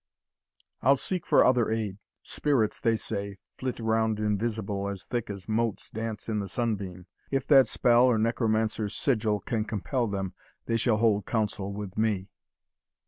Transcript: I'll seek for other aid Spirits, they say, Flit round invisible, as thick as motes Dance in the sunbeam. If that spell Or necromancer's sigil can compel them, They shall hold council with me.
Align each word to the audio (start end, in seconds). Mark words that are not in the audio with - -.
I'll 0.81 0.95
seek 0.95 1.27
for 1.27 1.45
other 1.45 1.69
aid 1.69 1.99
Spirits, 2.23 2.79
they 2.79 2.97
say, 2.97 3.37
Flit 3.59 3.79
round 3.79 4.19
invisible, 4.19 4.89
as 4.89 5.05
thick 5.05 5.29
as 5.29 5.47
motes 5.47 5.91
Dance 5.91 6.27
in 6.27 6.39
the 6.39 6.47
sunbeam. 6.47 7.05
If 7.29 7.45
that 7.49 7.67
spell 7.67 8.05
Or 8.05 8.17
necromancer's 8.17 8.95
sigil 8.95 9.41
can 9.41 9.63
compel 9.63 10.07
them, 10.07 10.33
They 10.65 10.77
shall 10.77 10.97
hold 10.97 11.27
council 11.27 11.71
with 11.71 11.99
me. 11.99 12.29